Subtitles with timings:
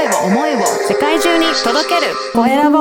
[0.00, 2.78] 声を、思いを世界中に届けるコエラボ。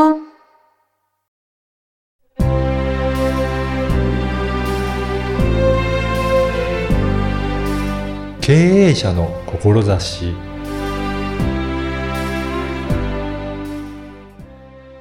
[8.39, 10.33] 経営者の志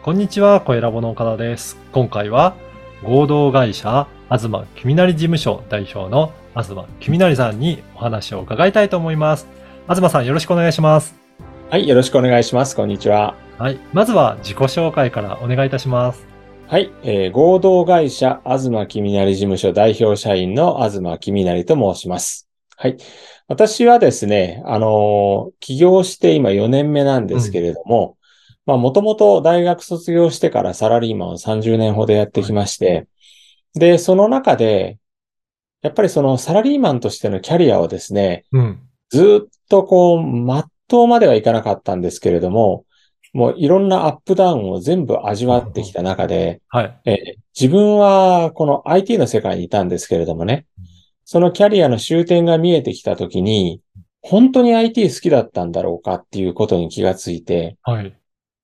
[0.02, 1.76] こんにちは、コエラボの岡田です。
[1.92, 2.56] 今回は
[3.04, 9.46] 合同会社東君成事務所代表の東君成さんにお話を伺いたいと思います。
[9.88, 11.17] 東さんよろしくお願いします。
[11.70, 12.74] はい、よろしくお願いします。
[12.74, 13.36] こんにちは。
[13.58, 13.78] はい。
[13.92, 16.26] まずは自己紹介からお願いいたします。
[16.66, 22.48] はい、えー合同会社東君成事務所代表社員の東君成と申します。
[22.78, 22.96] はい。
[23.48, 28.16] 私はですね、あのー起業して今4年目なんですけれども、
[28.64, 33.08] まあ、もともと大学卒業してからサラリーマンを30年ほどやってきまして、
[33.74, 34.96] で、その中で、
[35.82, 38.80] やっぱりそのサラリーマンとしてのキャリアをですね、うん。
[39.10, 40.22] ずっとこう、
[40.88, 42.84] 全うまではいかなかったんですけれども、
[43.32, 47.00] もういろんなアップダウンを全部味わってきた中で、はい。
[47.04, 50.66] えー自分はこの IT の世界にいたんですけれどもね、
[51.24, 53.80] そのキャリアの終点が見えてきたときに、
[54.22, 58.16] 本当に IT 好きだったんだろうかっていうことに気がついて、はい。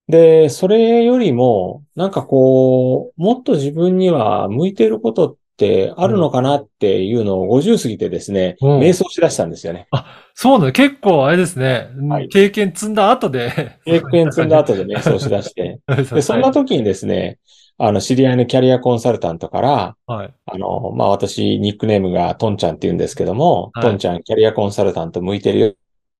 [0.06, 9.88] で、それよりも、なんかこう、もっと自分には向いていることってあるのかなっていうのを50過ぎてですね、うん瞑想しだしたんですよね。
[10.34, 10.72] そうだね。
[10.72, 11.88] 結構あれですね。
[12.08, 13.78] はい経験積んだ後で。
[13.84, 17.38] 経験積んだ後で 瞑想しだして、で、そんな時にですね、
[17.76, 20.34] あの、知り合いのキャリアコンサルタントから、はい。
[20.46, 25.74] あの、まあ、私、ニックネームがトンちゃんって言うんですけども、はいトンちゃん、キャリアコンサルタント向いてるよ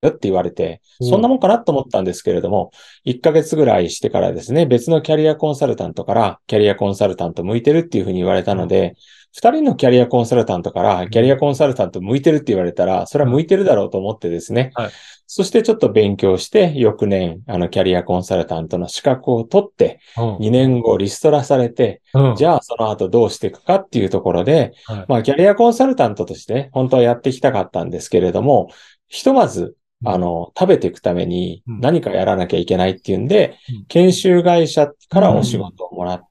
[0.08, 2.72] って言われて、うんそんなもんかなと思ったんですけれども、
[3.04, 8.96] 1ヶ月ぐらいしてからですね、別のキャリアコンサルタントから、キャリアコンサルタント向いてるっていうふうに言われたので、
[9.36, 14.90] 2人のキャリアコンサルタントから、キャリアコンサルタント向いてるって言われたら、それは向いてるだろうと思ってですね、はい。
[15.26, 20.36] そしてちょっと勉強して、翌年、あの、キャリアコンサルタントの資格を取って、うん。
[20.36, 22.36] 2年後リストラされて、うん。
[22.36, 25.04] じゃあその後どうしていくかっていうところで、はい。
[25.08, 28.68] まあ、キャリアコンサルタントとしてね、本当はやっていきたかったんですけれども、
[29.08, 29.74] ひとまず、
[30.04, 31.80] あの、食べていくためにうん。
[31.80, 36.28] 何かやらなきゃいけないっていうんでうん、研修会社からお仕事をもらってうん、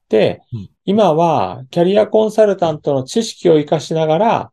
[0.85, 4.51] 今はキャリアコンサルタントの知識を活かしながら、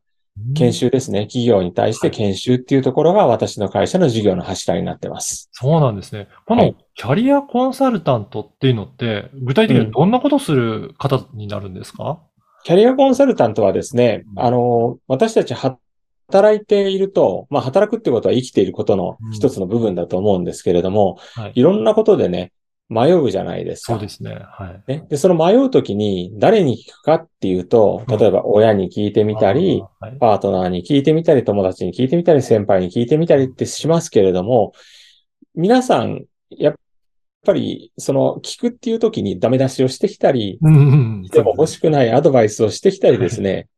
[0.55, 1.27] 研修ですね。
[1.27, 5.51] 企業に対して研修っていうところが私の会社の事業の柱になってます。
[5.53, 6.29] そうなんですね。
[6.47, 12.21] このはいキャリアコンサルタントっていうのって、具体的にはどんなことする方になるんですか、
[12.65, 15.83] キャリアコンサルタントはですね、うんあの、私たち働
[16.55, 21.53] いていると、まあ、働くってことは生きていることの一つの部分だと思うんですけれども、はい。
[21.55, 22.53] いろんなことでね、
[22.91, 23.93] 迷うじゃないですか。
[23.95, 24.33] そうですね。
[24.33, 24.93] はい。
[24.93, 25.07] ね。
[25.09, 34.73] で、その迷うときに誰に聞くかっていうと、例えば親に聞いてみたり、あー、はいパートナーに聞いてみたり、友達に聞いてみたり、先輩に聞いてみたりってしますけれども、
[35.55, 36.75] 皆さん、やっ
[37.47, 41.23] ぱり、その、聞くっていうときにダメ出しをしてきたり、うんうん。
[41.29, 43.69] でも欲しくないアドバイスをしてきたりですね、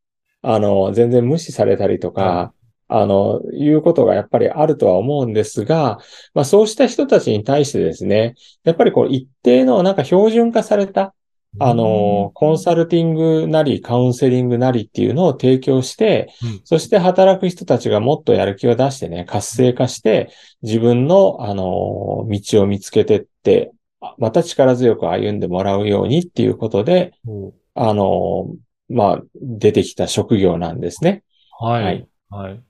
[0.41, 2.53] あの、全然無視されたりとかは、
[2.95, 5.99] あの、いうことがやっぱりあるとは思うんですが、
[6.35, 11.15] まあそうした人たちに対してですね、やっぱりこう一定のなんか標準化された、
[11.59, 20.31] あの、コンサルティングなりカウンセリングなりっていうのを提供して、うんそして働く人たちがもっとやる気を出してね、活性化して、
[20.63, 23.73] 自分の、あの、道を見つけてって、
[24.19, 28.49] また力強く歩んでもらうようにっていうことで、おあの、
[28.89, 31.23] まあ、出てきた職業なんですね。
[31.59, 31.85] はい。
[31.85, 32.63] はいはい。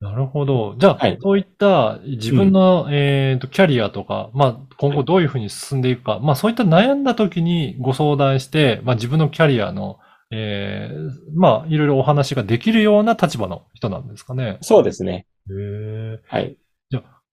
[0.00, 0.76] なるほど。
[0.78, 9.98] じゃあ、はいそういった自分の、えっと、キャリアとか、まあ、今後どういうふうに進んでいくか、まあ、そういった悩んだ時にご相談して、まあ、自分のキャリアの、
[10.30, 14.58] えーまあ、いろいろお話ができるような立場の人なんですかね。
[14.60, 15.26] そうですね。
[15.50, 16.20] へえ。
[16.28, 16.56] はい。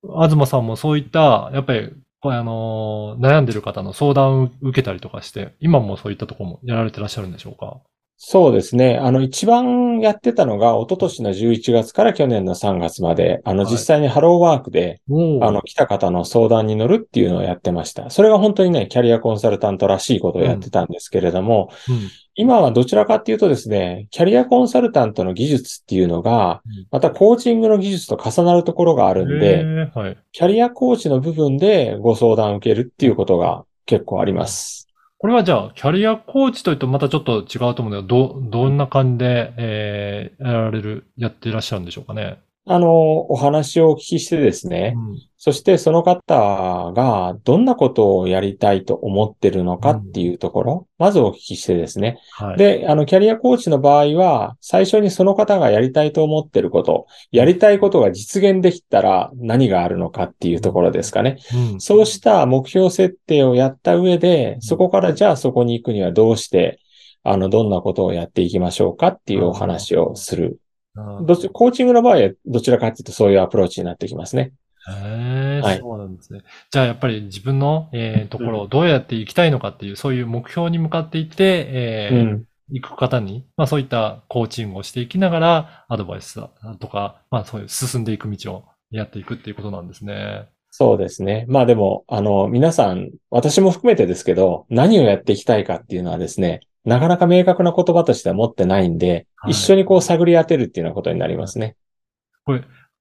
[0.01, 7.81] 東さんもそういった、やっぱり、これあのー悩んでる方の相談を受けたりとかして、今もそういったところもやられてらっしゃるんでしょうか？
[8.17, 8.97] そうですね。
[8.97, 18.09] あの、一番やってたのが、一昨年の11月から去年の3月まで、あの、はい実際にハローワークで、おあの、来た方の相談に乗るっていうのをやってました。
[18.09, 22.09] それが本当にね、キャリアコンサルタントらしいことをやってたんですけれども、うん。
[22.35, 30.17] 今はどちらかっていうとですね、キャリアコンサルタントの技術っていうのがうん、またコーチングの技術と重なるところがあるんへで、えはい。
[30.31, 34.84] キャリアコーチの部分でご相談を受けるっていうことが結構あります。
[35.25, 42.44] これはじゃあ、キャリアコーチというとまたちょっと違うと思うんだけど、ど、どんな感じで、えー、やられる、やっていらっしゃるんでしょうかね？
[42.65, 52.17] あの、お話をお聞きしてですね、うんそしてその方がどんなことをやりたいと思ってるのかっていうところ、まずお聞きしてですね。
[52.31, 52.57] はい。
[52.57, 61.37] で、あの、キャリアコーチの場合は、最初にその方がやりたいと思ってること、やりたいことが実現できたら何があるのかっていうところですかね。
[61.73, 66.79] うんそうした目標設定をやった上で、そこからじゃあそこに行くにはどうして、
[67.21, 70.59] あの、どんなことをやっていきましょうかっていうお話をする。
[70.95, 74.53] うんどっちコーチングの場合はどちらかっていうとそういうアプローチになってきますね。
[74.87, 76.41] へえ、はいそうなんですね。
[76.71, 82.45] じゃあやっぱり自分の、えーところをどうやっていきたいのかっていう、そういう目標に向かっていって、えーうん。
[82.71, 86.49] 行く方に、まあそういったコーチングをしていきながら、アドバイスだ
[86.79, 90.47] とか、まあそういう進んでいく道をやっていくっていうことなんですね。
[90.71, 91.45] そうですね。
[91.47, 101.75] まあでも、あの、皆さん、私も含めてですけど、何をやっていきたいかっていうのはですね、なかなか明確な言葉としては持ってないんで、はい一緒にこう探り当てるっていうようなことになりますね。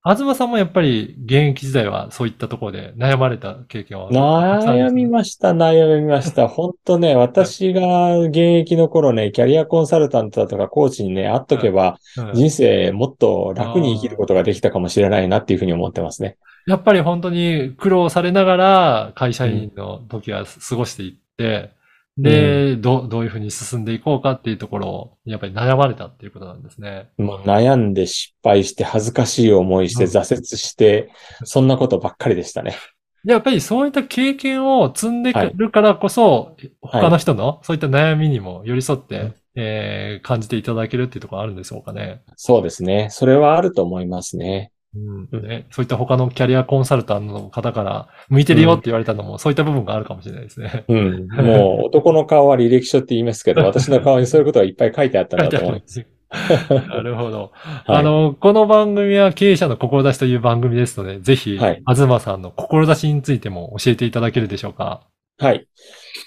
[0.07, 6.47] 東さんもやっぱり現役時代はそういったところで悩まれた経験は悩みました、悩みました。
[6.49, 16.37] 本当ね、私が現役の頃ね、キャリアコンサルタントだとかコーチにね、会っとけば、うん人生もっと楽に生きることができたかもしれないなっていうふうに思ってますね。
[16.67, 21.71] やっぱり本当に苦労されながら会社員の時は過ごしていって、
[22.17, 27.09] で、どう、どういうふうに進んでいこうかっていうところを、やっぱり悩まれたっていうことなんですね。
[27.19, 31.11] もう悩んで失敗して恥ずかしい思いしてうん挫折して、
[31.45, 32.77] そんなことばっかりでしたね。
[33.25, 42.23] やっぱりそういった経験を積んでくるからこそ、他の人のそういった悩みにも寄り添って、うんえー感じていただけるっていうところあるんでしょうかね。
[42.37, 43.09] そうですね。
[43.11, 44.73] それはあると思いますね。
[44.97, 50.85] うんね、そういった他のキャリアコンサルタントの方から、向いてるよって言われたのも、そういった部分があるかもしれないですね。
[50.89, 51.29] うん。
[51.29, 56.07] もう男の顔は履歴書って言いますけど、私の顔にそういうことがいっぱい書いてあったんだと思います。
[56.71, 57.53] なるほど。
[57.85, 65.03] はいあの、この番組は経営者の志という番組ですので、ぜひ、はい東さんの志についても教えていただけるでしょうか？
[65.39, 65.67] はい。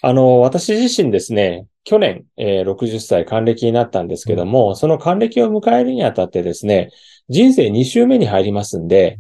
[0.02, 6.90] あの、私自身ですね、去年、えー60歳還暦になったんですけども、その還暦を迎えるにあたってですね、
[7.30, 9.20] 人生2周目に入りますんで、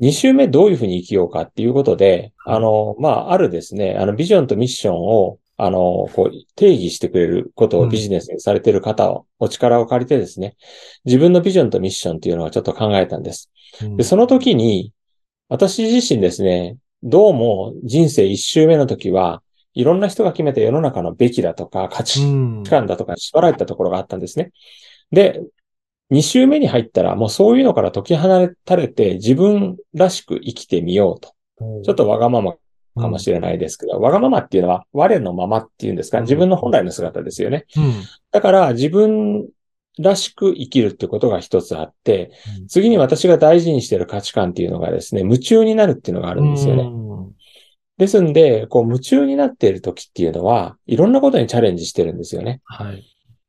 [0.00, 2.56] 2周目どういうふうに生きようかっていうことで、はい。
[2.56, 7.88] あの、まあ、あるですね、あの、ビジョンとミッションを、あの、こう、定義してくれることうん。
[7.88, 10.56] をビジネスにされている方を、お力を借りてですね、
[11.04, 13.50] 自分のビジョンとミッションっていうのはちょっと考えたんです。
[13.82, 13.96] うん。
[13.98, 14.92] で、その時に、
[15.50, 19.42] 私自身ですね、どうも人生1周目の時は、
[19.72, 22.26] いろんな人が決めた世の中のべきだとか価値う
[22.60, 24.50] ん観だとか縛られたところがあったんですね。
[25.10, 25.40] で、
[26.10, 31.34] 2周目に入ったらもうそういうのから解き放たれて自分らしく生きてみようと。
[31.84, 32.54] ちょっとわがまま
[32.98, 37.64] かもしれないですけど、わがままっていうのは我のままっていうんですか、うん自分の本来の姿ですよね。
[37.76, 37.92] うん
[38.30, 39.48] だから自分
[40.00, 46.82] らしく生きるってことが一つあってうん、次に私が大事にしている価値観っていうのがですね、夢中になるっていうのがあるんですよね。
[46.84, 47.10] うん
[48.00, 52.62] ですんで、こう夢中になっている時っていうのは、いろんなことにチャレンジしてるんですよね。
[52.64, 53.04] はい。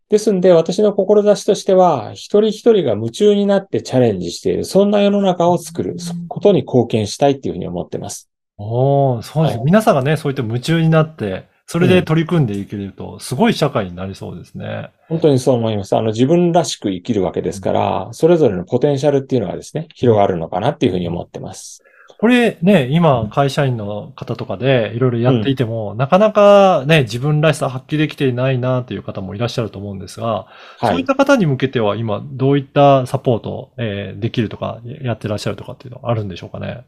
[0.09, 5.95] ですんで、私の志としては、一人一人が夢中になってチャレンジしている、そんな世の中を作る
[6.27, 8.29] ことに貢献したいっていうふうに思ってます。
[8.57, 14.91] おーそうです、はい皆さんがね、そういった夢中になって、それで取り組んでいけると、すごい社会になりそうですね。
[15.07, 15.95] 本当にそう思います。
[15.95, 21.81] あの、自分らしく生きるわけですから、それぞれのポテンシャルっていうのがですね、広がるのかなっていうふうに思ってます。
[22.21, 30.47] これね、今、会社員の方とかでいろいろやっていても、なかなかね、自分らしさ発揮できていないなという方もいらっしゃると思うんですが、は
[30.83, 31.05] いそういっ。
[31.07, 36.85] た方に向けては今、どういったサポート、えーできるとか、やってらっしゃるとかっていうのはあるんでしょうかね？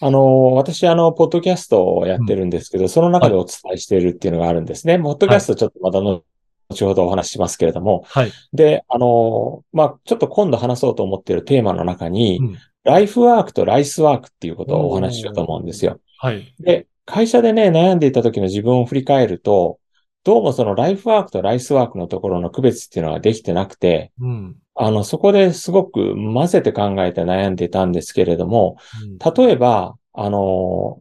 [0.00, 4.98] あの、私、あの、ポッドキャストをやってるんですけど、その中でお伝えしているっていうのがあるんですね。
[4.98, 6.22] ポッドキャストちょっとまたの、
[6.70, 8.32] 後ほどお話ししますけれども、はい。
[8.52, 16.00] で、あの、まあ、ちょっと今度話そうと思っているテーマの中に、うんライフワークとライスワークっていうことをお話ししようと思うんですよ。
[16.18, 16.54] はい。
[16.58, 19.78] で、会社でね、悩んでいた時の自分を振り返ると、
[20.24, 24.56] どうもそのライフワークとライスワークのところの区別っていうのはできてなくて、うん。
[24.74, 31.00] あの、そこですごく混ぜて考えて悩んでいたんですけれども、うん例えば、あの、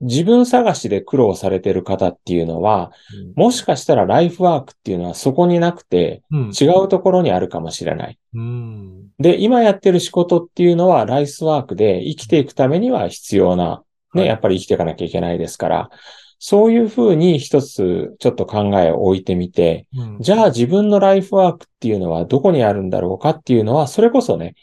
[0.00, 2.92] 自分探しで苦労されている方っていうのは、
[3.36, 6.52] もしかしたらライフワークっていうのはそこになくて、うん。
[6.58, 8.18] 違うところにあるかもしれない。
[8.34, 8.99] うん。
[9.20, 13.84] で、今やってる仕事っていうのはライスワークで生きていくためには必要な、
[14.14, 14.28] ね、はい。
[14.28, 15.90] やっぱり生きていかなきゃいけないですから、
[16.38, 20.18] そういうふうに一つちょっと考えを置いてみて、うん。
[20.20, 24.54] じゃあ自分のライフワークっていうのはどこにあるんだろうかっていうのは、それこそね、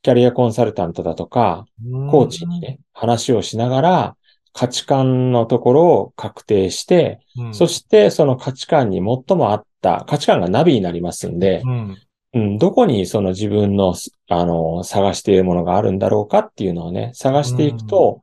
[0.00, 1.66] キャリアコンサルタントだとか、
[2.10, 4.16] コーチにね、話をしながら、
[4.54, 11.62] 価値観のところを確定して、うん、そしてその価値観に最も合った、価値観がナビになりますんで、
[12.36, 12.42] うん。
[12.42, 13.94] うん、どこにその自分の
[14.28, 18.22] あの、探しているものがあるんだろうかっていうのをね、探していくと、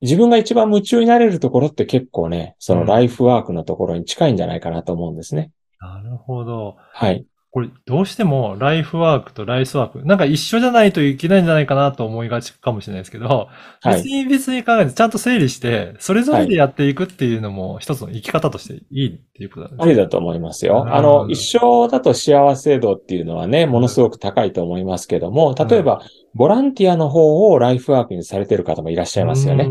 [0.00, 5.50] 自分が一番夢中になれるところって結構ね、そのライフワークのところに近いんじゃないかなと思うんですね。
[5.80, 6.76] なるほど。
[6.92, 7.24] はい。
[7.54, 13.48] これ、どうしてもライフワークとライスワーク、なんか一緒じゃないといけないんじゃないかなと思いがちかもしれないですけど、
[13.80, 13.94] はい。
[13.94, 19.84] 別に別に考えてちゃんと整理して、それぞれでやっていくっていうのも一つの生き方としていいっていうことなんですね。
[19.84, 20.84] ありだと思いますよ。
[20.92, 26.02] あの、ど一生だと幸せ度っていうのはね、ものすごく高いと思いますけども、例えば、
[26.34, 29.66] ボランティアの方をライフワークにされている方もいらっしゃいますよね。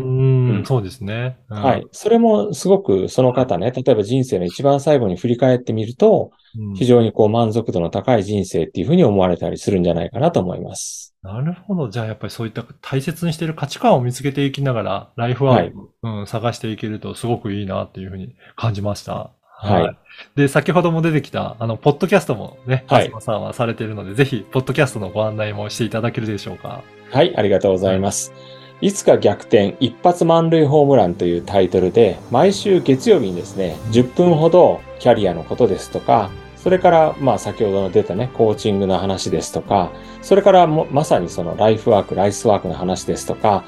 [0.64, 1.38] そうですね。
[1.48, 1.86] うんはい。
[1.92, 11.12] それもすごくその方ね、例えば人生の一番最後に振り返ってみると、うん非常にこう満足度の高い人生っていうふうに思われたりするんじゃないかなと思います。
[11.20, 11.88] なるほど。
[11.88, 19.32] じゃあやっぱりそういった大切にしている価値観を見つけていきながら、ライフワーク、うん、探していけるとすごくいいなっていうふうに感じました。
[19.56, 19.96] はい
[20.36, 26.82] で、先ほども出てきた、あの、ポッドキャストもね、はい東さんはされているので、ぜひ、ポッドキャストのご案内もしていただけるでしょうか。
[27.10, 28.32] はい、ありがとうございます。
[28.32, 39.90] いつか逆転一発満塁ホームランというタイトルで、毎週月曜日にですね、10分ほどキャリアのことですとか、それから、まあ先ほどの出たね、コーチングの話ですとか、
[40.22, 43.64] それからもまさにそのライフワーク、ライスワークの話ですとか、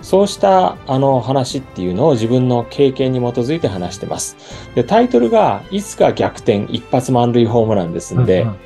[0.00, 4.36] そうしたあの話っていうのを自分の経験に基づいて話してます。
[4.74, 8.56] で、タイトルが、いつか逆転一発満塁ホームランですんで、うんうん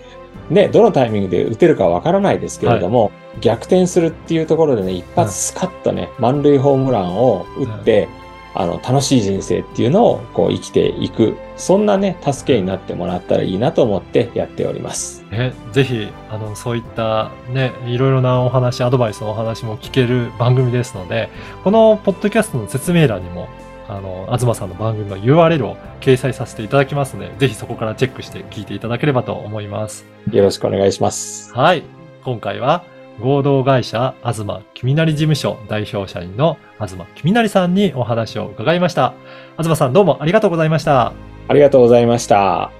[0.50, 8.08] ね、どのタイミングで打てるかわからないですけれども、逆転するっていうところでね、一発スカッとね、満塁ホームランを打って、
[8.54, 15.24] あの、楽しい人生っていうのをこう生きていく、そんなね、助けになってもらったらいいなと思ってやっております。
[15.30, 21.30] え、ぜひ、あの、そういったね、いろいろなお話、アドバイスのお話も聞ける番組ですので、
[21.64, 23.48] このポッドキャストの説明欄にも、
[23.88, 30.04] あの、東さんの番組の URL を掲載させていただきますので、ぜひそこからチェックして聞いていただければと思います。
[30.30, 31.52] よろしくお願いします。
[31.54, 31.82] はい。
[32.24, 32.84] 今回は、
[33.20, 39.14] 合同会社、東君成事務所代表社員の東君成さんにお話を伺いました。
[39.58, 41.12] 東さんどうもありがとうございました。
[41.48, 42.70] ありがとうございました。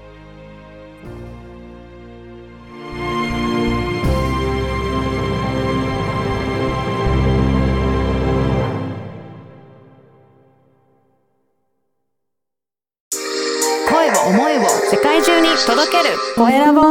[13.89, 16.81] 声を思いを世界中に届けるコエラボ